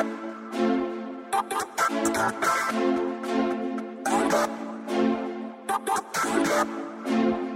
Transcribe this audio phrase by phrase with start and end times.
[0.00, 0.20] Thank
[7.44, 7.49] you.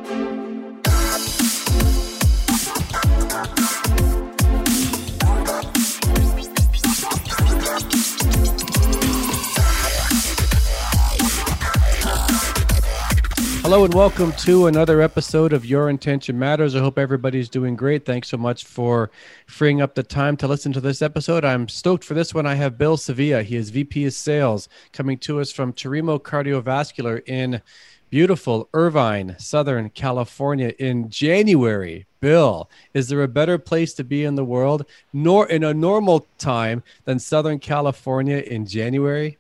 [13.65, 16.77] Hello and welcome to another episode of Your Intention Matters.
[16.77, 18.05] I hope everybody's doing great.
[18.05, 19.11] Thanks so much for
[19.47, 21.47] freeing up the time to listen to this episode.
[21.47, 22.45] I'm stoked for this one.
[22.45, 23.43] I have Bill Sevilla.
[23.43, 27.63] He is VP of Sales coming to us from Terumo Cardiovascular in
[28.11, 32.05] beautiful Irvine, Southern California in January.
[32.21, 36.27] Bill, is there a better place to be in the world, nor in a normal
[36.37, 39.39] time than Southern California in January?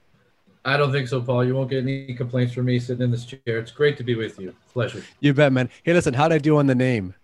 [0.64, 1.45] I don't think so, Paul.
[1.45, 3.41] You won't get any complaints from me sitting in this chair.
[3.46, 4.54] It's great to be with you.
[4.73, 5.04] Pleasure.
[5.20, 5.68] You bet, man.
[5.82, 7.14] Hey, listen, how'd I do on the name?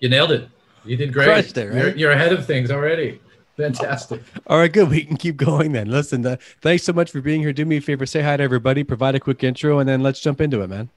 [0.00, 0.48] You nailed it.
[0.84, 1.26] You did great.
[1.26, 1.76] Crushed it, right?
[1.76, 3.20] You're, you're ahead of things already.
[3.56, 4.22] Fantastic.
[4.46, 4.88] All right, good.
[4.88, 5.90] We can keep going then.
[5.90, 7.52] Listen, uh, thanks so much for being here.
[7.52, 10.20] Do me a favor, say hi to everybody, provide a quick intro, and then let's
[10.20, 10.88] jump into it, man.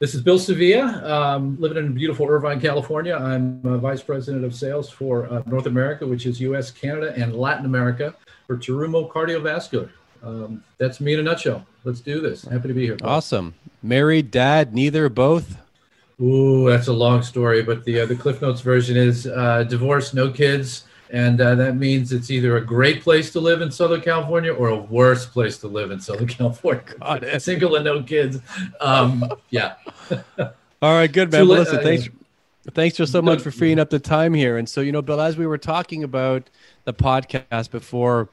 [0.00, 3.14] This is Bill Sevilla, um, living in beautiful Irvine, California.
[3.14, 7.34] I'm uh, Vice President of Sales for uh, North America, which is US, Canada, and
[7.34, 8.14] Latin America
[8.46, 9.88] for Terumo Cardiovascular
[10.24, 11.66] um, that's me in a nutshell.
[11.84, 12.42] Let's do this.
[12.42, 12.96] Happy to be here.
[13.02, 13.54] Awesome.
[13.82, 15.58] Married, dad, neither, both.
[16.20, 20.14] Ooh, that's a long story, but the uh, the Cliff Notes version is uh, divorce,
[20.14, 24.00] no kids, and uh, that means it's either a great place to live in Southern
[24.00, 26.82] California or a worse place to live in Southern California.
[27.00, 28.38] God, Single and no kids.
[28.80, 29.74] Um, yeah.
[30.38, 31.48] All right, good man.
[31.48, 32.08] Well, listen, thanks.
[32.72, 34.56] Thanks for so much for freeing up the time here.
[34.56, 36.48] And so, you know, Bill, as we were talking about
[36.84, 38.30] the podcast before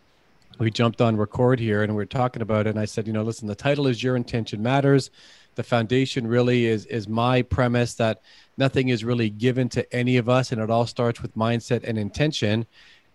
[0.59, 2.71] we jumped on record here and we are talking about it.
[2.71, 5.09] And I said, you know, listen, the title is Your Intention Matters.
[5.55, 8.21] The foundation really is is my premise that
[8.57, 11.97] nothing is really given to any of us, and it all starts with mindset and
[11.97, 12.65] intention.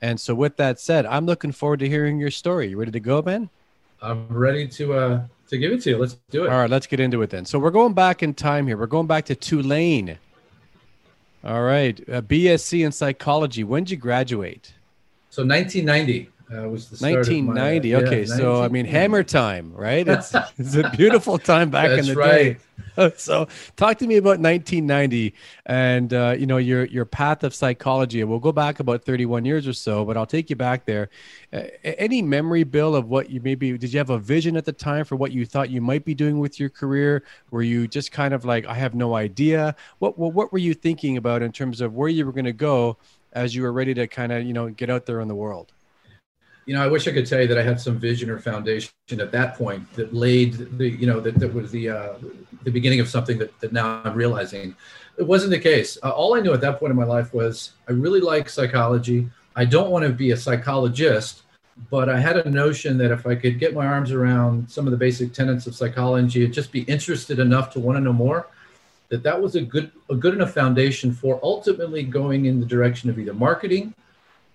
[0.03, 2.69] And so, with that said, I'm looking forward to hearing your story.
[2.69, 3.49] You ready to go, man?
[4.03, 5.99] I'm ready to uh, to give it to you.
[5.99, 6.51] Let's do it.
[6.51, 7.47] All right, let's get into it then.
[7.47, 8.77] So we're going back in time here.
[8.77, 10.19] We're going back to Tulane.
[11.43, 13.65] All right, a BSc in psychology.
[13.65, 14.75] When did you graduate?
[15.31, 17.93] So 1990 uh, was the 1990.
[17.93, 20.07] My, uh, okay, yeah, so I mean, hammer time, right?
[20.07, 22.59] It's it's a beautiful time back in the right.
[22.59, 22.59] day.
[23.17, 25.35] so, talk to me about 1990
[25.67, 28.23] and uh, you know your your path of psychology.
[28.25, 31.11] We'll go back about 31 years or so, but I'll take you back there.
[31.53, 34.73] Uh, any memory, Bill, of what you maybe did you have a vision at the
[34.73, 37.25] time for what you thought you might be doing with your career?
[37.51, 39.75] Were you just kind of like, I have no idea?
[39.99, 42.53] What what, what were you thinking about in terms of where you were going to
[42.53, 42.99] go
[43.33, 45.73] as you were ready to kind of you know get out there in the world?
[46.67, 48.91] You know, I wish I could tell you that I had some vision or foundation
[49.13, 52.15] at that point that laid the, you know, that, that was the uh,
[52.65, 54.75] the beginning of something that, that now I'm realizing.
[55.17, 55.97] It wasn't the case.
[56.03, 59.29] Uh, all I knew at that point in my life was I really like psychology.
[59.55, 61.43] I don't want to be a psychologist,
[61.89, 64.91] but I had a notion that if I could get my arms around some of
[64.91, 68.49] the basic tenets of psychology and just be interested enough to want to know more,
[69.09, 73.09] that that was a good a good enough foundation for ultimately going in the direction
[73.09, 73.95] of either marketing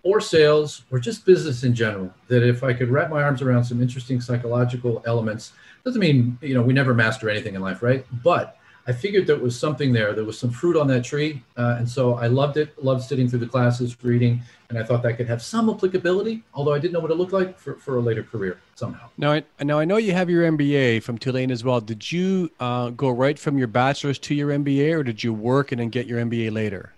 [0.04, 3.64] or sales or just business in general that if i could wrap my arms around
[3.64, 5.54] some interesting psychological elements
[5.84, 8.06] doesn't mean you know we never master anything in life right?
[8.24, 8.58] But
[8.88, 10.12] i figured there was something there.
[10.14, 13.28] There was some fruit on that tree uh, and so i loved it loved sitting
[13.28, 16.94] through the classes reading and i thought that could have some applicability although i didn't
[16.94, 19.08] know what it looked like for, for a later career somehow.
[19.18, 21.80] Now I, now I know you have your mba from tulane as well.
[21.80, 25.72] Did you uh, go right from your bachelor's to your mba or did you work
[25.72, 26.94] and then get your mba later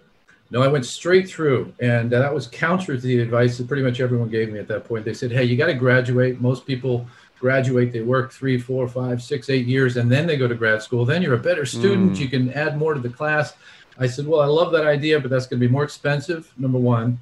[0.53, 3.99] no, I went straight through, and that was counter to the advice that pretty much
[3.99, 5.03] everyone gave me at that point.
[5.03, 7.07] They said, "Hey, you got to graduate." Most people
[7.39, 10.83] graduate, they work three, four, five, six, eight years, and then they go to grad
[10.83, 11.05] school.
[11.05, 12.13] Then you're a better student.
[12.13, 12.19] Mm.
[12.19, 13.55] You can add more to the class.
[13.97, 16.77] I said, "Well, I love that idea, but that's going to be more expensive." Number
[16.77, 17.19] one.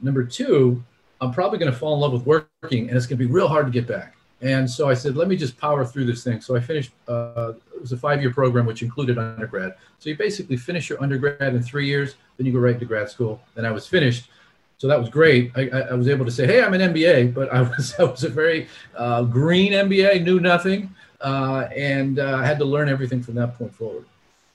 [0.00, 0.82] Number two,
[1.20, 3.46] I'm probably going to fall in love with working, and it's going to be real
[3.46, 4.16] hard to get back.
[4.42, 6.40] And so I said, let me just power through this thing.
[6.40, 9.74] So I finished, uh, it was a five year program which included undergrad.
[9.98, 13.10] So you basically finish your undergrad in three years, then you go right to grad
[13.10, 13.38] school.
[13.54, 14.30] Then I was finished.
[14.78, 15.52] So that was great.
[15.54, 18.24] I, I was able to say, hey, I'm an MBA, but I was, I was
[18.24, 18.66] a very
[18.96, 23.58] uh, green MBA, knew nothing, uh, and uh, I had to learn everything from that
[23.58, 24.06] point forward.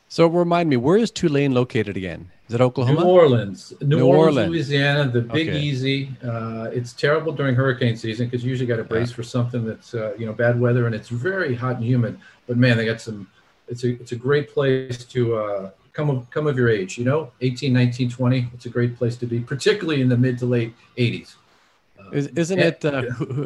[0.08, 2.32] So remind me, where is Tulane located again?
[2.48, 3.02] Is it Oklahoma?
[3.02, 5.60] New Orleans, New, New Orleans, Orleans, Louisiana, the Big okay.
[5.60, 6.10] Easy.
[6.24, 9.16] Uh, it's terrible during hurricane season because you usually got to brace yeah.
[9.16, 12.20] for something that's uh, you know bad weather and it's very hot and humid.
[12.48, 13.28] But man, they got some.
[13.68, 16.98] It's a it's a great place to uh, come of, come of your age.
[16.98, 18.50] You know, 18, 19, 20.
[18.54, 21.36] It's a great place to be, particularly in the mid to late 80s.
[22.12, 22.86] Is, isn't it?
[22.86, 23.02] Uh,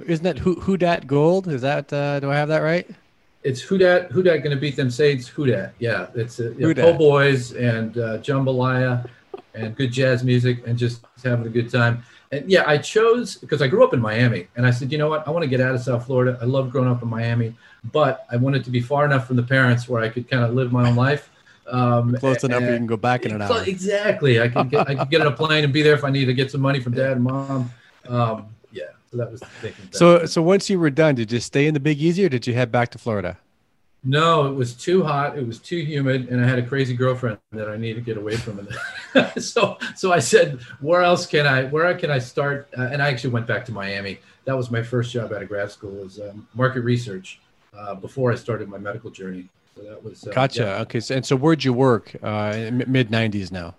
[0.05, 1.47] isn't it who, who dat gold?
[1.47, 1.91] Is that?
[1.93, 2.89] Uh, do I have that right?
[3.41, 6.53] it's who dat who dat going to beat them Saints who dat yeah it's uh,
[6.57, 9.09] know, boys and uh, jambalaya
[9.53, 13.61] and good jazz music and just having a good time and yeah, I chose because
[13.61, 15.61] I grew up in Miami, and I said, you know what, I want to get
[15.61, 16.37] out of South Florida.
[16.41, 17.55] I love growing up in Miami,
[17.91, 20.53] but I wanted to be far enough from the parents where I could kind of
[20.53, 21.31] live my own life.
[21.71, 23.63] Um, Close enough you can go back in an hour.
[23.65, 26.09] Exactly, I can get I can get on a plane and be there if I
[26.09, 27.71] need to get some money from dad and mom.
[28.07, 29.89] Um, yeah, so that was the thinking.
[29.91, 32.47] So so once you were done, did you stay in the Big Easy or did
[32.47, 33.37] you head back to Florida?
[34.03, 35.37] No, it was too hot.
[35.37, 38.17] It was too humid, and I had a crazy girlfriend that I needed to get
[38.17, 38.65] away from.
[39.39, 41.65] so, so I said, "Where else can I?
[41.65, 44.19] Where can I start?" Uh, and I actually went back to Miami.
[44.45, 45.91] That was my first job out of grad school.
[45.91, 47.41] Was um, market research
[47.77, 49.49] uh, before I started my medical journey.
[49.75, 50.63] So that was uh, gotcha.
[50.63, 50.81] Yeah.
[50.81, 52.15] Okay, so, and so where'd you work?
[52.21, 53.75] Uh, mid '90s now.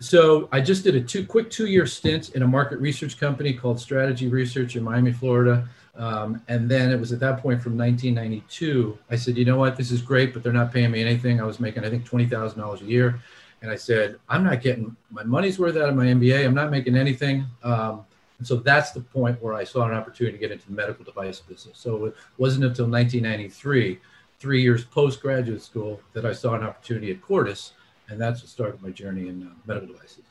[0.00, 3.52] So I just did a two quick two year stint in a market research company
[3.52, 5.68] called Strategy Research in Miami, Florida.
[5.96, 9.76] Um, and then it was at that point from 1992, I said, you know what,
[9.76, 11.40] this is great, but they're not paying me anything.
[11.40, 13.18] I was making, I think, $20,000 a year.
[13.62, 16.44] And I said, I'm not getting my money's worth out of my MBA.
[16.44, 17.46] I'm not making anything.
[17.62, 18.04] Um,
[18.38, 21.04] and so that's the point where I saw an opportunity to get into the medical
[21.04, 21.78] device business.
[21.78, 23.98] So it wasn't until 1993,
[24.38, 27.72] three years post graduate school, that I saw an opportunity at Cordis.
[28.08, 30.22] And that's what started my journey in uh, medical devices.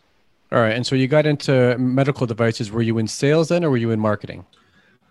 [0.52, 0.74] All right.
[0.74, 2.72] And so you got into medical devices.
[2.72, 4.46] Were you in sales then or were you in marketing?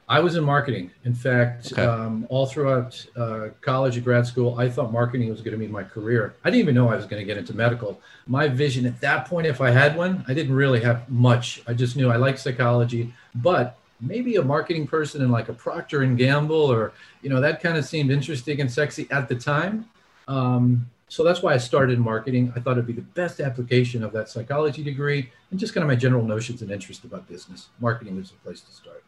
[0.09, 0.91] I was in marketing.
[1.05, 1.83] In fact, okay.
[1.83, 5.67] um, all throughout uh, college and grad school, I thought marketing was going to be
[5.67, 6.35] my career.
[6.45, 8.01] I didn't even know I was going to get into medical.
[8.27, 11.63] My vision at that point, if I had one, I didn't really have much.
[11.67, 16.03] I just knew I liked psychology, but maybe a marketing person in like a Procter
[16.03, 16.93] and Gamble or
[17.23, 19.89] you know that kind of seemed interesting and sexy at the time.
[20.29, 22.53] Um, so that's why I started marketing.
[22.57, 25.89] I thought it'd be the best application of that psychology degree and just kind of
[25.89, 27.69] my general notions and interest about business.
[27.79, 29.05] Marketing was the place to start.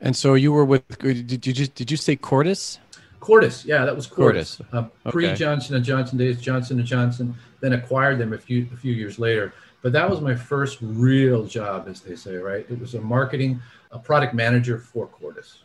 [0.00, 2.78] And so you were with did you just did you say Cordis?
[3.20, 4.56] Cordis, yeah, that was Cordis.
[4.70, 4.90] Cordis.
[5.04, 5.34] Uh, Pre okay.
[5.34, 9.18] Johnson and Johnson days, Johnson and Johnson, then acquired them a few a few years
[9.18, 9.52] later.
[9.82, 12.66] But that was my first real job, as they say, right?
[12.68, 13.60] It was a marketing,
[13.90, 15.60] a product manager for Cordis.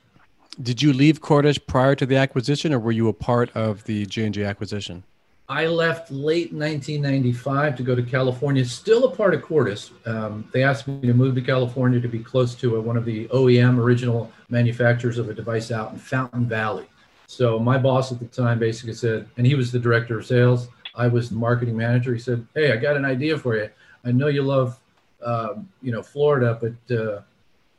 [0.62, 4.06] Did you leave Cordis prior to the acquisition, or were you a part of the
[4.06, 5.04] J and J acquisition?
[5.48, 9.92] I left late 1995 to go to California, still a part of Cordis.
[10.06, 13.06] Um, they asked me to move to California to be close to a, one of
[13.06, 16.88] the OEM original manufacturers of a device out in Fountain Valley.
[17.28, 20.68] So my boss at the time basically said, and he was the director of sales.
[20.96, 22.14] I was the marketing manager.
[22.14, 23.70] He said, "Hey, I got an idea for you.
[24.06, 24.80] I know you love,
[25.24, 27.22] um, you know, Florida, but uh,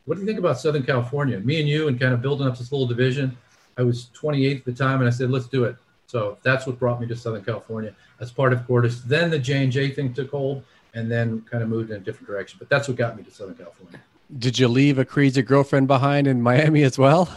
[0.04, 1.38] what do you think about Southern California?
[1.40, 3.36] Me and you, and kind of building up this little division.
[3.78, 5.76] I was 28 at the time, and I said, let's do it.
[6.06, 9.00] So that's what brought me to Southern California as part of Cordis.
[9.02, 10.64] Then the J and J thing took hold,
[10.94, 12.58] and then kind of moved in a different direction.
[12.58, 14.00] But that's what got me to Southern California.
[14.38, 17.28] Did you leave a crazy girlfriend behind in Miami as well?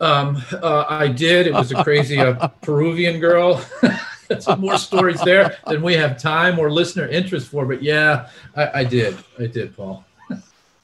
[0.00, 1.46] Um, uh, I did.
[1.46, 3.62] It was a crazy uh, Peruvian girl.
[4.40, 7.66] Some more stories there than we have time or listener interest for.
[7.66, 9.16] But yeah, I, I did.
[9.38, 10.04] I did, Paul.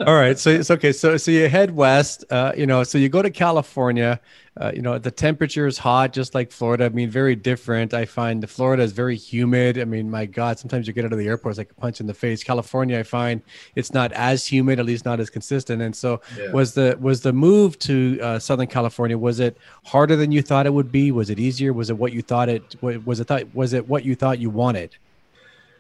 [0.07, 0.39] All right.
[0.39, 0.93] So it's okay.
[0.93, 2.25] So so you head west.
[2.31, 4.21] Uh, you know, so you go to California.
[4.61, 6.85] Uh, you know, the temperature is hot, just like Florida.
[6.85, 7.95] I mean, very different.
[7.95, 9.79] I find the Florida is very humid.
[9.79, 12.01] I mean, my God, sometimes you get out of the airport, it's like a punch
[12.01, 12.45] in the face.
[12.45, 13.41] California, I find
[13.77, 15.81] it's not as humid, at least not as consistent.
[15.81, 16.53] And so, yeah.
[16.53, 19.17] was the was the move to uh, Southern California?
[19.17, 21.13] Was it harder than you thought it would be?
[21.13, 21.73] Was it easier?
[21.73, 23.21] Was it what you thought it was?
[23.21, 24.97] It thought was it what you thought you wanted?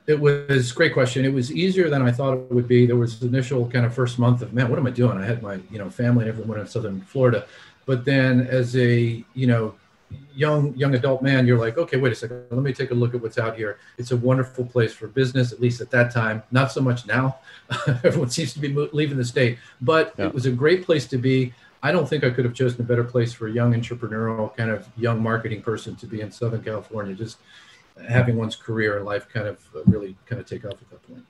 [0.06, 1.24] It was great question.
[1.24, 2.86] It was easier than I thought it would be.
[2.86, 5.16] There was initial kind of first month of man, what am I doing?
[5.16, 7.46] I had my you know family and everyone in southern Florida,
[7.86, 9.74] but then as a you know
[10.34, 13.14] young young adult man, you're like, okay, wait a second, let me take a look
[13.14, 13.78] at what's out here.
[13.98, 16.42] It's a wonderful place for business, at least at that time.
[16.50, 17.38] Not so much now.
[18.04, 20.26] Everyone seems to be leaving the state, but yeah.
[20.26, 21.54] it was a great place to be.
[21.84, 24.70] I don't think I could have chosen a better place for a young entrepreneurial kind
[24.70, 27.14] of young marketing person to be in Southern California.
[27.14, 27.38] Just
[28.08, 31.02] having one's career and life kind of uh, really kind of take off at that
[31.08, 31.24] point.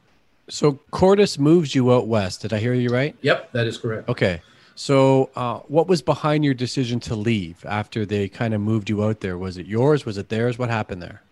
[0.49, 2.43] So Cordis moves you out west.
[2.43, 3.17] Did I hear you right?
[3.23, 4.09] Yep, that is correct.
[4.09, 4.43] Okay.
[4.75, 9.05] So, uh, what was behind your decision to leave after they kind of moved you
[9.05, 9.37] out there?
[9.37, 10.07] Was it yours?
[10.07, 10.59] Was it theirs?
[10.59, 11.23] What happened there?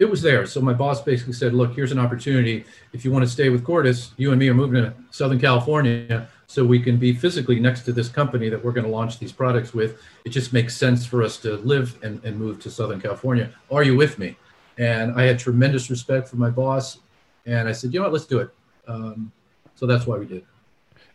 [0.00, 0.46] It was there.
[0.46, 2.64] So my boss basically said, "Look, here's an opportunity.
[2.92, 6.26] If you want to stay with Cordis, you and me are moving to Southern California,
[6.46, 9.30] so we can be physically next to this company that we're going to launch these
[9.30, 10.00] products with.
[10.24, 13.50] It just makes sense for us to live and, and move to Southern California.
[13.70, 14.36] Are you with me?"
[14.78, 16.98] And I had tremendous respect for my boss.
[17.46, 18.50] And I said, you know what, let's do it.
[18.86, 19.32] Um,
[19.74, 20.44] so that's why we did.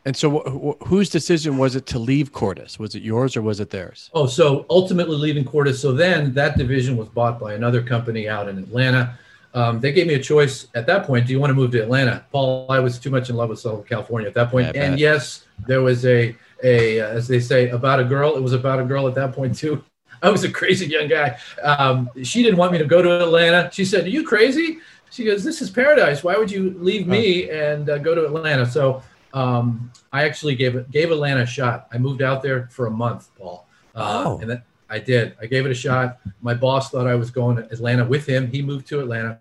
[0.05, 2.77] And so, wh- wh- whose decision was it to leave Cordis?
[2.77, 4.11] Was it yours or was it theirs?
[4.13, 5.81] Oh, so ultimately leaving Cordis.
[5.81, 9.17] So then that division was bought by another company out in Atlanta.
[9.55, 11.25] Um, they gave me a choice at that point.
[11.25, 12.67] Do you want to move to Atlanta, Paul?
[12.69, 14.75] I was too much in love with Southern California at that point.
[14.75, 18.35] Yeah, and yes, there was a a as they say about a girl.
[18.35, 19.83] It was about a girl at that point too.
[20.21, 21.37] I was a crazy young guy.
[21.61, 23.69] Um, she didn't want me to go to Atlanta.
[23.71, 24.79] She said, "Are you crazy?"
[25.11, 26.23] She goes, "This is paradise.
[26.23, 29.01] Why would you leave me and uh, go to Atlanta?" So
[29.33, 31.87] um, I actually gave gave Atlanta a shot.
[31.91, 33.67] I moved out there for a month, Paul.
[33.93, 34.39] Uh, oh.
[34.39, 35.35] And then I did.
[35.41, 36.19] I gave it a shot.
[36.41, 38.47] My boss thought I was going to Atlanta with him.
[38.47, 39.39] He moved to Atlanta.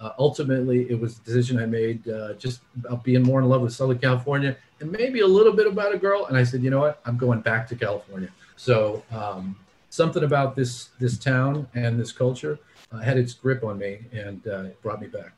[0.00, 3.62] Uh, ultimately, it was a decision I made uh, just about being more in love
[3.62, 6.26] with Southern California and maybe a little bit about a girl.
[6.26, 7.00] And I said, you know what?
[7.04, 8.28] I'm going back to California.
[8.56, 9.56] So um,
[9.98, 12.58] something about this this town and this culture
[12.90, 15.32] uh, had its grip on me and uh, brought me back.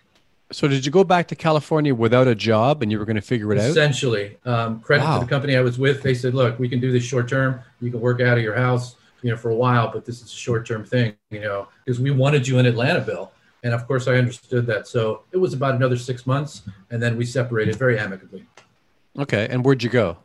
[0.53, 3.23] So did you go back to California without a job and you were going to
[3.23, 3.81] figure it Essentially, out?
[3.81, 5.19] Essentially, um, credit wow.
[5.19, 6.03] to the company I was with.
[6.03, 7.61] They said, "Look, we can do this short term.
[7.81, 10.33] You can work out of your house, you know, for a while, but this is
[10.33, 13.87] a short term thing, you know, because we wanted you in Atlanta, Bill." And of
[13.87, 14.89] course, I understood that.
[14.89, 18.47] So it was about another six months, and then we separated very amicably.
[19.19, 20.17] Okay, and where'd you go?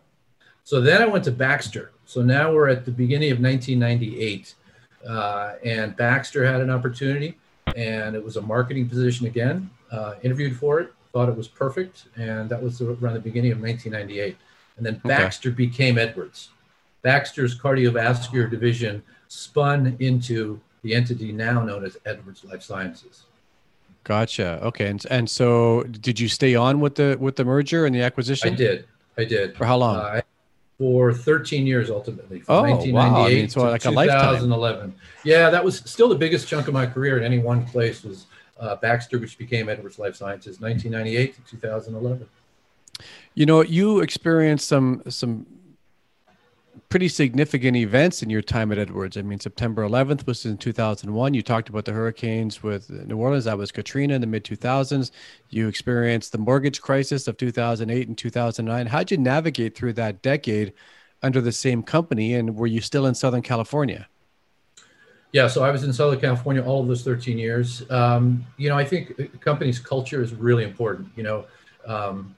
[0.66, 1.92] So then I went to Baxter.
[2.06, 4.56] So now we're at the beginning of 1998,
[5.08, 7.38] uh, and Baxter had an opportunity,
[7.76, 12.06] and it was a marketing position again uh, interviewed for it, thought it was perfect,
[12.16, 14.36] and that was around the beginning of 1998.
[14.78, 15.56] And then Baxter okay.
[15.56, 16.50] became Edwards.
[17.04, 23.24] Baxter's cardiovascular division spun into the entity now known as Edwards Life Sciences.
[24.04, 24.60] Gotcha.
[24.64, 28.02] Okay, and and so did you stay on with the with the merger and the
[28.02, 28.54] acquisition?
[28.54, 28.88] I did.
[29.18, 29.56] I did.
[29.56, 29.98] For how long?
[29.98, 30.22] Uh,
[30.78, 32.42] for 13 years ultimately.
[32.42, 33.26] From oh, 1998 wow.
[33.26, 34.96] I mean, so like to 2011.
[35.24, 38.28] Yeah, that was still the biggest chunk of my career in any one place was
[38.60, 42.28] uh, Baxter, which became Edwards Life Sciences, 1998 to 2011.
[43.34, 45.46] You know, you experienced some some
[46.90, 49.18] pretty significant events in your time at Edwards.
[49.18, 51.34] I mean, September 11th was in 2001.
[51.34, 53.46] You talked about the hurricanes with New Orleans.
[53.46, 55.12] That was Katrina in the mid 2000s.
[55.50, 58.88] You experienced the mortgage crisis of 2008 and 2009.
[58.88, 60.74] How'd you navigate through that decade
[61.24, 62.36] under the same company?
[62.36, 64.08] And were you still in Southern California?
[65.32, 67.84] Yeah, so I was in Southern California all of those 13 years.
[67.92, 71.10] Um, you know, I think the company's culture is really important.
[71.18, 71.46] You know,
[71.86, 72.36] um,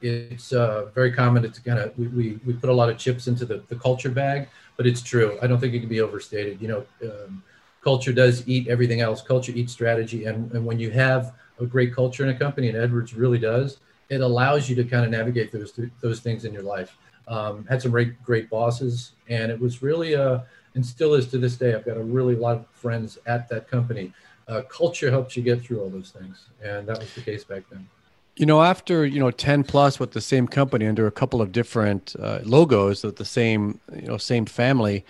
[0.00, 3.26] it's uh, very common It's kind of we, we, we, put a lot of chips
[3.26, 5.38] into the, the culture bag, but it's true.
[5.42, 6.60] I don't think it can be overstated.
[6.60, 7.42] You know, um,
[7.82, 9.22] culture does eat everything else.
[9.22, 12.76] Culture eats strategy, and, and when you have a great culture in a company, and
[12.76, 16.62] Edwards really does, it allows you to kind of navigate those those things in your
[16.62, 16.96] life.
[17.28, 20.44] Um, had some great great bosses, and it was really a
[20.74, 21.74] and still is to this day.
[21.74, 24.12] I've got a really lot of friends at that company.
[24.48, 27.62] Uh, culture helps you get through all those things, and that was the case back
[27.70, 27.88] then.
[28.36, 31.52] You know, after you know ten plus with the same company under a couple of
[31.52, 35.04] different uh, logos of the same you know same family,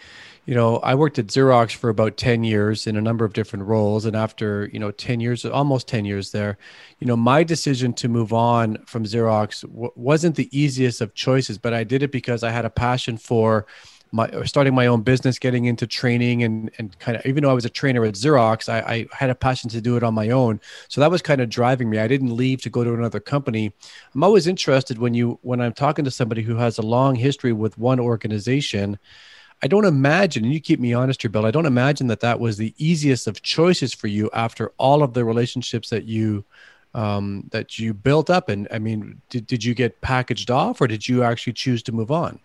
[0.50, 3.67] you know, I worked at Xerox for about 10 years in a number of different
[3.67, 4.05] roles.
[4.05, 6.59] And after, you know, 10 years, almost 10 years there,
[6.99, 11.57] you know, my decision to move on from Xerox w- wasn't the easiest of choices,
[11.57, 13.67] but I did it because I had a passion for
[14.12, 17.55] my starting my own business, getting into training and and kind of even though I
[17.55, 20.31] was a trainer at Xerox, I, I had a passion to do it on my
[20.31, 20.61] own.
[20.88, 21.99] So that was kind of driving me.
[21.99, 23.73] I didn't leave to go to another company.
[24.14, 27.52] I'm always interested when you when I'm talking to somebody who has a long history
[27.52, 28.99] with one organization.
[29.62, 31.45] I don't imagine, and you keep me honest here, Bill.
[31.45, 35.12] I don't imagine that that was the easiest of choices for you after all of
[35.12, 36.45] the relationships that you
[36.95, 38.49] um, that you built up.
[38.49, 41.93] And I mean, did, did you get packaged off, or did you actually choose to
[41.93, 42.40] move on?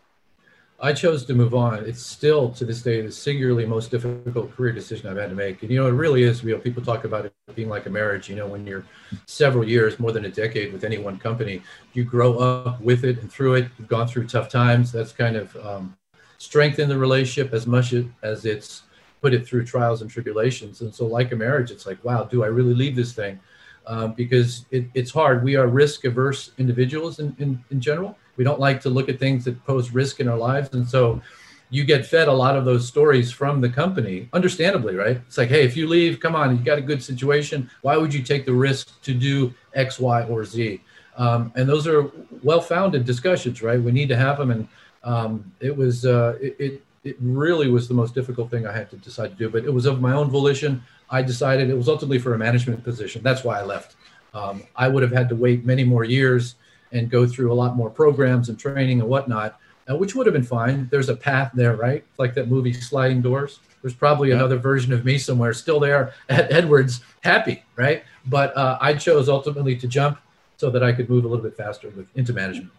[0.79, 1.85] I chose to move on.
[1.85, 5.61] It's still to this day the singularly most difficult career decision I've had to make.
[5.61, 6.59] And you know, it really is real.
[6.59, 8.29] People talk about it being like a marriage.
[8.29, 8.83] You know, when you're
[9.25, 11.61] several years, more than a decade with any one company,
[11.93, 13.69] you grow up with it and through it.
[13.79, 14.91] You've gone through tough times.
[14.91, 15.95] That's kind of um,
[16.39, 18.83] strengthened the relationship as much as it's
[19.21, 20.81] put it through trials and tribulations.
[20.81, 23.39] And so, like a marriage, it's like, wow, do I really leave this thing?
[23.87, 25.43] Um, because it, it's hard.
[25.43, 29.19] We are risk averse individuals in, in, in general we don't like to look at
[29.19, 30.73] things that pose risk in our lives.
[30.73, 31.21] And so
[31.69, 35.17] you get fed a lot of those stories from the company, understandably, right?
[35.27, 37.69] It's like, hey, if you leave, come on, you got a good situation.
[37.81, 40.81] Why would you take the risk to do X, Y, or Z?
[41.17, 42.11] Um, and those are
[42.43, 43.81] well-founded discussions, right?
[43.81, 44.51] We need to have them.
[44.51, 44.67] And
[45.03, 48.89] um, it was, uh, it, it, it really was the most difficult thing I had
[48.91, 50.83] to decide to do, but it was of my own volition.
[51.09, 53.21] I decided it was ultimately for a management position.
[53.23, 53.95] That's why I left.
[54.33, 56.55] Um, I would have had to wait many more years
[56.95, 59.59] and go through a lot more programs and training and whatnot,
[59.89, 60.87] uh, which would have been fine.
[60.89, 62.03] There's a path there, right?
[62.17, 63.59] Like that movie Sliding Doors.
[63.81, 64.35] There's probably yeah.
[64.35, 68.03] another version of me somewhere still there at Edwards, happy, right?
[68.25, 70.17] But uh, I chose ultimately to jump
[70.57, 72.71] so that I could move a little bit faster with, into management.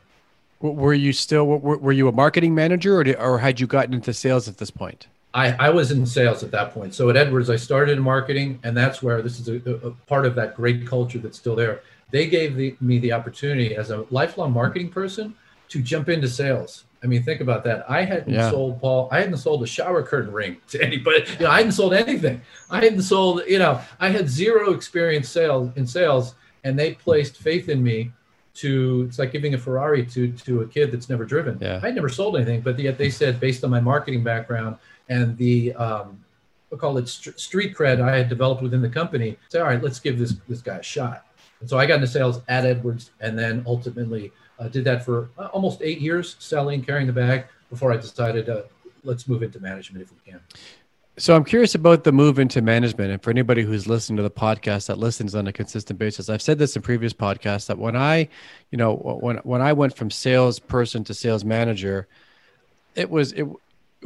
[0.60, 3.94] Were you still were, were you a marketing manager, or, did, or had you gotten
[3.94, 5.06] into sales at this point?
[5.36, 6.94] I, I was in sales at that point.
[6.94, 10.26] So at Edwards, I started in marketing, and that's where this is a, a part
[10.26, 14.06] of that great culture that's still there they gave the, me the opportunity as a
[14.10, 15.34] lifelong marketing person
[15.68, 16.84] to jump into sales.
[17.02, 17.88] I mean, think about that.
[17.90, 18.50] I hadn't yeah.
[18.50, 19.08] sold Paul.
[19.12, 21.24] I hadn't sold a shower curtain ring to anybody.
[21.38, 22.40] You know, I hadn't sold anything.
[22.70, 23.42] I hadn't sold.
[23.46, 28.12] You know, I had zero experience sales in sales, and they placed faith in me
[28.54, 31.58] to it's like giving a Ferrari to to a kid that's never driven.
[31.60, 31.80] Yeah.
[31.82, 34.76] I never sold anything, but yet they said based on my marketing background
[35.08, 36.24] and the um,
[36.70, 39.38] we'll call it st- street cred I had developed within the company.
[39.48, 41.26] Say, all right, let's give this this guy a shot.
[41.60, 45.30] And so I got into sales at Edwards, and then ultimately uh, did that for
[45.38, 48.62] uh, almost eight years, selling, carrying the bag, before I decided uh,
[49.04, 50.40] let's move into management if we can.
[51.18, 54.30] So I'm curious about the move into management, and for anybody who's listening to the
[54.30, 57.96] podcast that listens on a consistent basis, I've said this in previous podcasts that when
[57.96, 58.28] I,
[58.70, 62.06] you know, when when I went from salesperson to sales manager,
[62.94, 63.46] it was it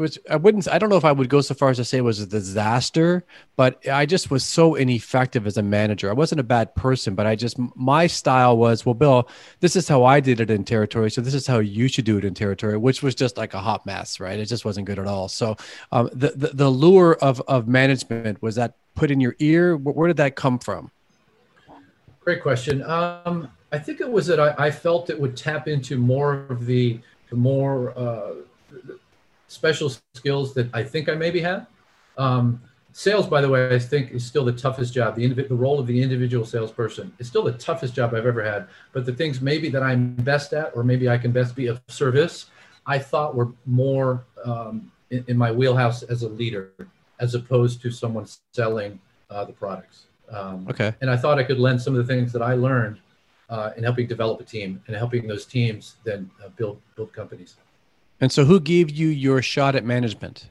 [0.00, 1.98] was I wouldn't I don't know if I would go so far as to say
[1.98, 3.24] it was a disaster,
[3.56, 6.10] but I just was so ineffective as a manager.
[6.10, 9.28] I wasn't a bad person, but I just my style was, well, Bill,
[9.60, 12.18] this is how I did it in territory, so this is how you should do
[12.18, 14.38] it in territory, which was just like a hot mess, right?
[14.38, 15.28] It just wasn't good at all.
[15.28, 15.56] So
[15.92, 19.76] um, the, the the lure of of management was that put in your ear.
[19.76, 20.90] Where did that come from?
[22.20, 22.82] Great question.
[22.82, 26.66] Um, I think it was that I, I, felt it would tap into more of
[26.66, 28.32] the, the more uh,
[29.50, 31.66] special skills that I think I maybe have.
[32.16, 35.16] Um, sales, by the way, I think is still the toughest job.
[35.16, 38.44] The, indiv- the role of the individual salesperson is still the toughest job I've ever
[38.44, 38.68] had.
[38.92, 41.82] But the things maybe that I'm best at, or maybe I can best be of
[41.88, 42.46] service,
[42.86, 46.70] I thought were more um, in, in, my wheelhouse as a leader,
[47.18, 50.06] as opposed to someone selling uh, the products.
[50.30, 50.94] Um, okay.
[51.00, 53.00] And I thought I could lend some of the things that I learned
[53.48, 57.56] uh, in helping develop a team and helping those teams then uh, build build companies.
[58.20, 60.48] And so, who gave you your shot at management?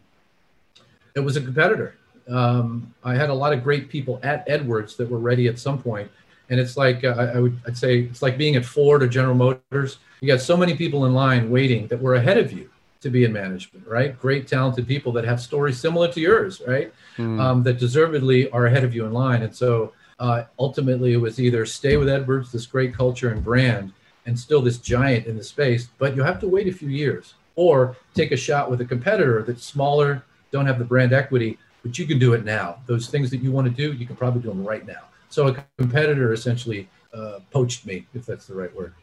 [1.15, 1.95] It was a competitor.
[2.27, 5.81] Um, I had a lot of great people at Edwards that were ready at some
[5.81, 6.09] point,
[6.49, 9.35] and it's like uh, I would I'd say it's like being at Ford or General
[9.35, 9.99] Motors.
[10.21, 12.69] You got so many people in line waiting that were ahead of you
[13.01, 14.19] to be in management, right?
[14.19, 16.91] Great, talented people that have stories similar to yours, right?
[17.17, 17.39] Mm.
[17.39, 21.39] Um, that deservedly are ahead of you in line, and so uh, ultimately it was
[21.39, 23.93] either stay with Edwards, this great culture and brand,
[24.25, 27.35] and still this giant in the space, but you have to wait a few years
[27.59, 31.99] or take a shot with a competitor that's smaller, don't have the brand equity, but
[31.99, 32.77] you can do it now.
[32.85, 35.03] Those things that you want to do, you can probably do them right now.
[35.27, 38.93] So a competitor essentially uh, poached me, if that's the right word.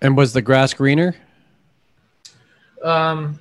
[0.00, 1.14] And was the grass greener?
[2.82, 3.38] Um,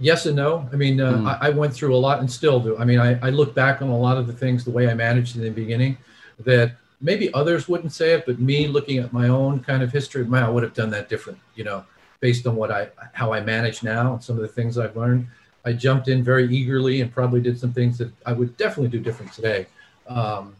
[0.00, 0.68] yes and no.
[0.72, 1.26] I mean, uh, mm.
[1.40, 2.76] I, I, went through a lot and still do.
[2.78, 4.94] I mean, I, I look back on a lot of the things, the way I
[4.94, 5.96] managed in the beginning,
[6.40, 10.24] that maybe others wouldn't say it, but me looking at my own kind of history,
[10.24, 11.38] man, I would have done that different.
[11.54, 11.84] You know,
[12.20, 15.26] based on what I how I manage now and some of the things I've learned.
[15.64, 18.98] I jumped in very eagerly and probably did some things that I would definitely do
[18.98, 19.66] different today.
[20.08, 20.54] Um,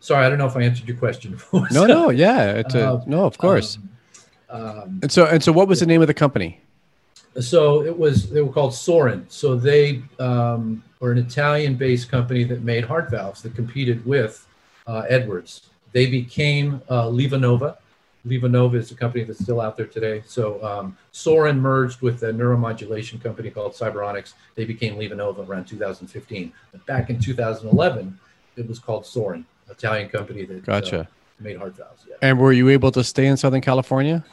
[0.00, 1.38] sorry, I don't know if I answered your question.
[1.70, 3.78] no, no, yeah, it's a, uh, no, of course.
[3.78, 3.88] Um,
[4.52, 6.60] um, and so, and so, what was the name of the company?
[7.40, 9.24] So it was they were called Sorin.
[9.28, 14.46] So they um, were an Italian-based company that made heart valves that competed with
[14.86, 15.70] uh, Edwards.
[15.92, 17.76] They became uh, LivaNova,
[18.26, 20.22] LivaNova is a company that's still out there today.
[20.26, 24.34] So um, Sorin merged with a neuromodulation company called Cyberonics.
[24.54, 26.52] They became LivaNova around 2015.
[26.70, 28.18] But back in 2011,
[28.56, 31.00] it was called Sorin, Italian company that gotcha.
[31.00, 31.04] Uh,
[31.40, 32.04] made heart valves.
[32.08, 32.16] Yeah.
[32.22, 34.24] And were you able to stay in Southern California?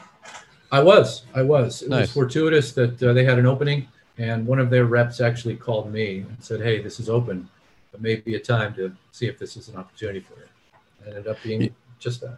[0.72, 1.24] I was.
[1.34, 1.82] I was.
[1.82, 2.02] It nice.
[2.02, 3.88] was fortuitous that uh, they had an opening,
[4.20, 7.50] and one of their reps actually called me and said, "Hey, this is open,
[7.92, 10.46] but maybe a time to see if this is an opportunity for you."
[11.06, 12.38] It ended up being just that.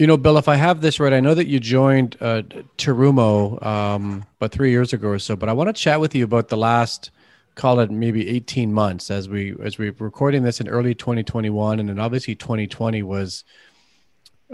[0.00, 2.40] You know, Bill, if I have this right, I know that you joined uh,
[2.78, 6.24] Terumo um, about three years ago or so, but I want to chat with you
[6.24, 7.10] about the last,
[7.54, 11.86] call it maybe 18 months as we as we're recording this in early 2021, and
[11.90, 13.44] then obviously 2020 was,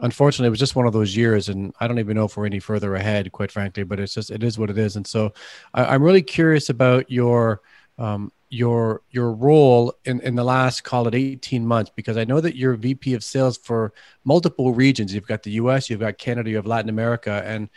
[0.03, 2.47] unfortunately, it was just one of those years, and I don't even know if we're
[2.47, 3.85] any further ahead, quite frankly.
[3.85, 5.33] But it's just it is what it is, and so
[5.73, 7.61] I, am really curious about your
[7.99, 12.41] um, your your role in, in the last call it 18 months because i know
[12.41, 13.93] that you're vp of sales for
[14.25, 15.15] multiple regions.
[15.15, 17.69] You've got the us you've got canada you have latin america and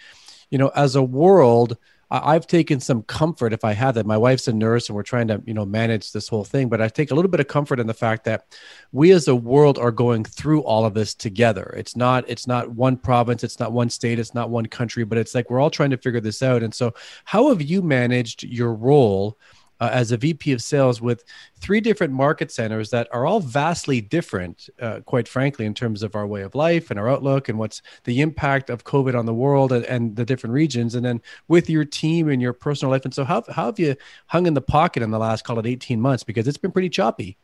[0.49, 1.77] you know as a world
[2.11, 4.05] i've taken some comfort if i have that.
[4.05, 6.81] My wife's a nurse and we're trying to you know manage this whole thing but
[6.81, 8.45] i take a little bit of comfort in the fact that
[8.91, 11.73] we as a world are going through all of this together.
[11.77, 15.17] It's not it's not one province it's not one state it's not one country but
[15.17, 16.63] it's like we're all trying to figure this out.
[16.63, 16.93] And so
[17.25, 19.37] how have you managed your role
[19.79, 21.23] uh, as a VP of sales with
[21.59, 26.15] three different market centers that are all vastly different, uh, quite frankly, in terms of
[26.15, 29.33] our way of life and our outlook and what's the impact of COVID on the
[29.33, 30.95] world and, and the different regions.
[30.95, 33.05] And then with your team and your personal life.
[33.05, 33.95] And so, how, how have you
[34.27, 36.23] hung in the pocket in the last, call it 18 months?
[36.23, 37.37] Because it's been pretty choppy.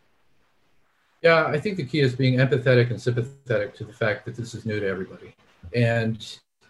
[1.21, 4.53] Yeah, I think the key is being empathetic and sympathetic to the fact that this
[4.53, 5.35] is new to everybody.
[5.73, 6.17] And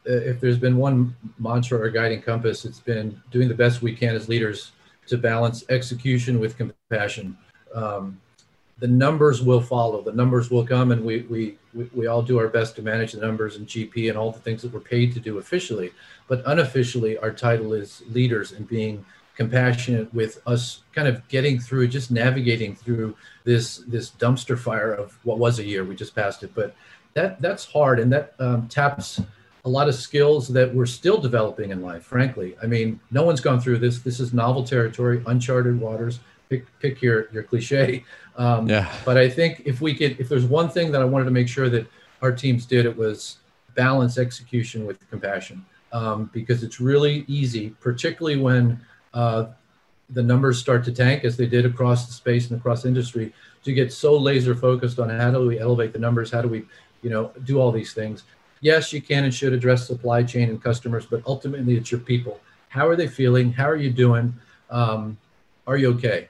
[0.07, 3.93] uh, if there's been one mantra or guiding compass, it's been doing the best we
[3.93, 4.71] can as leaders
[5.07, 7.37] to balance execution with compassion.
[7.73, 8.19] Um,
[8.79, 10.01] the numbers will follow.
[10.01, 11.57] The numbers will come, and we, we
[11.93, 14.61] we all do our best to manage the numbers and GP and all the things
[14.61, 15.91] that we're paid to do officially.
[16.27, 21.87] But unofficially, our title is leaders and being compassionate with us, kind of getting through,
[21.89, 25.83] just navigating through this this dumpster fire of what was a year.
[25.85, 26.75] We just passed it, but
[27.13, 29.21] that that's hard, and that um, taps
[29.65, 32.03] a lot of skills that we're still developing in life.
[32.03, 33.99] Frankly, I mean, no one's gone through this.
[33.99, 36.19] This is novel territory, uncharted waters.
[36.49, 38.03] Pick pick your your cliche.
[38.37, 38.91] Um, yeah.
[39.05, 41.47] But I think if we could, if there's one thing that I wanted to make
[41.47, 41.87] sure that
[42.21, 43.37] our teams did, it was
[43.75, 48.77] balance execution with compassion, um, because it's really easy, particularly when
[49.13, 49.45] uh,
[50.09, 53.71] the numbers start to tank as they did across the space and across industry, to
[53.71, 56.65] get so laser focused on how do we elevate the numbers, how do we,
[57.01, 58.23] you know, do all these things.
[58.61, 62.39] Yes, you can and should address supply chain and customers, but ultimately it's your people.
[62.69, 63.51] How are they feeling?
[63.51, 64.33] How are you doing?
[64.69, 65.17] Um,
[65.67, 66.29] are you okay?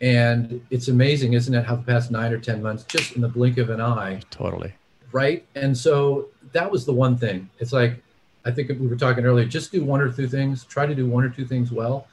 [0.00, 3.28] And it's amazing, isn't it, how the past nine or 10 months, just in the
[3.28, 4.20] blink of an eye.
[4.30, 4.72] Totally.
[5.12, 5.46] Right.
[5.54, 7.48] And so that was the one thing.
[7.58, 8.02] It's like,
[8.44, 11.06] I think we were talking earlier, just do one or two things, try to do
[11.06, 12.08] one or two things well.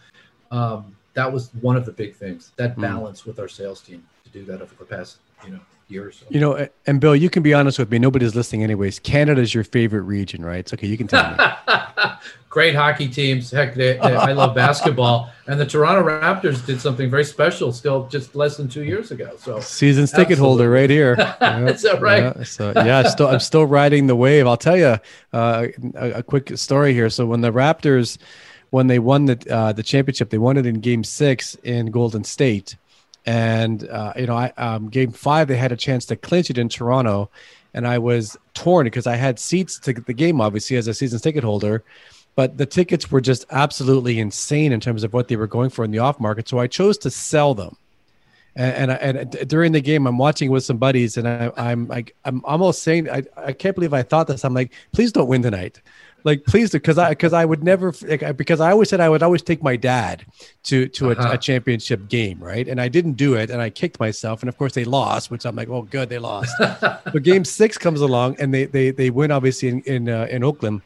[0.52, 2.82] Um, that was one of the big things, that hmm.
[2.82, 3.26] balance mm.
[3.26, 5.60] with our sales team to do that over the past, you know,
[5.92, 6.26] year or so.
[6.30, 8.00] You know, and Bill, you can be honest with me.
[8.00, 9.00] Nobody's listening anyways.
[9.00, 10.60] Canada is your favorite region, right?
[10.60, 10.88] It's okay.
[10.88, 11.38] You can tell me.
[12.52, 13.50] great hockey teams.
[13.50, 15.32] Heck, they, they, I love basketball.
[15.48, 19.32] And the Toronto Raptors did something very special still just less than two years ago.
[19.38, 21.14] So season ticket holder right here.
[21.42, 22.36] Is that right?
[22.36, 24.46] Yeah, so yeah, still I'm still riding the wave.
[24.46, 24.98] I'll tell you
[25.34, 27.10] uh, a, a, quick story here.
[27.10, 28.18] So when the Raptors,
[28.70, 32.24] when they won the uh, the championship, they won it in Game Six in Golden
[32.24, 32.76] State,
[33.26, 36.58] and uh, you know, I um, Game Five they had a chance to clinch it
[36.58, 37.30] in Toronto,
[37.74, 41.20] and I was torn because I had seats to the game obviously as a season
[41.20, 41.84] ticket holder
[42.36, 45.84] but the tickets were just absolutely insane in terms of what they were going for
[45.84, 46.48] in the off market.
[46.48, 47.76] So I chose to sell them.
[48.56, 52.14] And, and, and during the game, I'm watching with some buddies, and I, I'm like,
[52.26, 54.44] I'm almost saying, I, I can't believe I thought this.
[54.44, 55.82] I'm like, please don't win tonight,
[56.24, 59.24] like please because I because I would never like, because I always said I would
[59.24, 60.26] always take my dad
[60.64, 61.30] to to uh-huh.
[61.30, 62.68] a, a, championship game, right?
[62.68, 65.46] And I didn't do it, and I kicked myself, and of course they lost, which
[65.46, 66.54] I'm like, oh good, they lost.
[66.80, 70.44] but game six comes along, and they they they win obviously in in uh, in
[70.44, 70.82] Oakland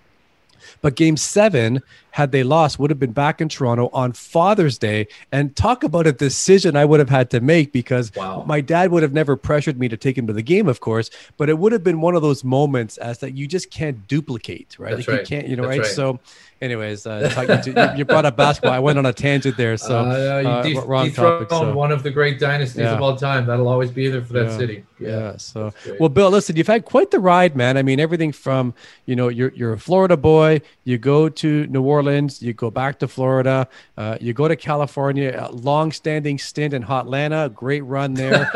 [0.81, 1.81] but game seven,
[2.15, 5.05] had they lost, would have been back in Toronto on Father's Day.
[5.33, 8.45] And talk about a decision I would have had to make because wow.
[8.47, 11.09] my dad would have never pressured me to take him to the game, of course,
[11.35, 14.79] but it would have been one of those moments as that you just can't duplicate,
[14.79, 14.95] right?
[14.95, 15.19] That's like right.
[15.19, 15.81] you can't, you know, right?
[15.81, 15.87] right?
[15.87, 16.21] So
[16.61, 17.29] anyways, uh,
[17.63, 18.71] to, you, brought up basketball.
[18.71, 19.77] I went on a tangent there.
[19.77, 21.49] So uh, you uh, wrong topic.
[21.49, 21.73] So.
[21.73, 22.93] one of the great dynasties yeah.
[22.93, 23.45] of all time.
[23.45, 24.57] That'll always be there for that yeah.
[24.57, 24.85] city.
[24.99, 25.09] Yeah.
[25.09, 27.77] yeah so, well, Bill, listen, you've had quite the ride, man.
[27.77, 28.73] I mean, everything from,
[29.05, 32.04] you know, you're, you're a Florida boy, you go to New Orleans,
[32.41, 37.53] you go back to Florida, uh, you go to California, long standing stint in Hotlanta,
[37.53, 38.49] great run there.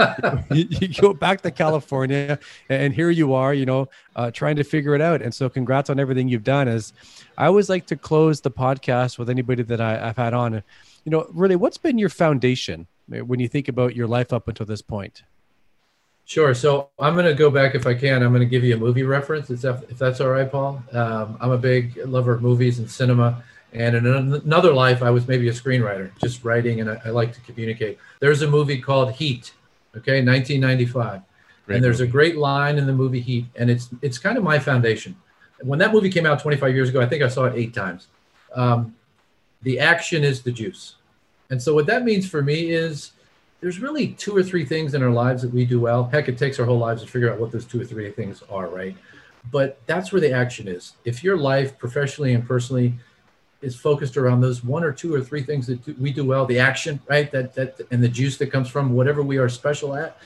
[0.51, 4.63] you, you, go back to California and here you are, you know, uh, trying to
[4.63, 5.21] figure it out.
[5.21, 6.93] And so congrats on everything you've done as,
[7.39, 10.55] I always like to close the podcast with anybody that I, have had on.
[10.55, 14.65] You know, really, what's been your foundation when you think about your life up until
[14.65, 15.23] this point?
[16.29, 16.53] Sure.
[16.53, 18.21] So I'm going to go back if I can.
[18.21, 20.83] I'm going to give you a movie reference, if, if that's all right, Paul.
[20.91, 23.43] Um, I'm a big lover of movies and cinema.
[23.73, 27.33] And in another life, I was maybe a screenwriter, just writing, and I, I like
[27.33, 27.97] to communicate.
[28.19, 29.53] There's a movie called Heat,
[29.97, 31.21] okay, 1995.
[31.65, 32.09] Great and there's movie.
[32.09, 35.15] a great line in the movie Heat, and it's it's kind of my foundation
[35.61, 38.07] when that movie came out 25 years ago, I think I saw it eight times.
[38.55, 38.95] Um,
[39.61, 40.95] the action is the juice.
[41.49, 43.11] And so what that means for me is
[43.61, 46.05] there's really two or three things in our lives that we do well.
[46.05, 48.43] Heck, it takes our whole lives to figure out what those two or three things
[48.49, 48.95] are, right?
[49.51, 50.93] But that's where the action is.
[51.05, 52.93] If your life, professionally and personally,
[53.61, 56.59] is focused around those one or two or three things that we do well, the
[56.59, 57.29] action, right?
[57.31, 60.17] That that and the juice that comes from whatever we are special at,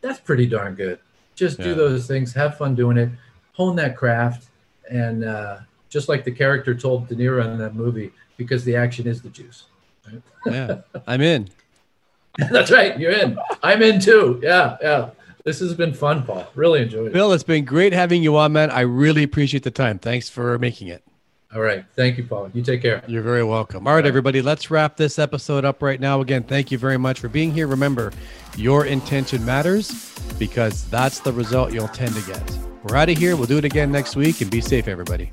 [0.00, 0.98] that's pretty darn good.
[1.34, 1.66] Just yeah.
[1.66, 3.10] do those things, have fun doing it,
[3.52, 4.48] hone that craft,
[4.90, 9.06] and uh, just like the character told De Niro in that movie, because the action
[9.06, 9.64] is the juice.
[10.06, 10.22] Right?
[10.46, 11.48] yeah, I'm in.
[12.50, 12.98] That's right.
[12.98, 13.38] You're in.
[13.62, 14.40] I'm in too.
[14.42, 15.10] Yeah, yeah.
[15.44, 16.46] This has been fun, Paul.
[16.54, 17.12] Really enjoyed it.
[17.12, 18.70] Bill, it's been great having you on, man.
[18.70, 19.98] I really appreciate the time.
[19.98, 21.04] Thanks for making it.
[21.54, 21.84] All right.
[21.94, 22.50] Thank you, Paul.
[22.52, 23.04] You take care.
[23.06, 23.86] You're very welcome.
[23.86, 26.20] All right, everybody, let's wrap this episode up right now.
[26.20, 27.68] Again, thank you very much for being here.
[27.68, 28.12] Remember,
[28.56, 32.58] your intention matters because that's the result you'll tend to get.
[32.82, 33.36] We're out of here.
[33.36, 35.30] We'll do it again next week and be safe, everybody.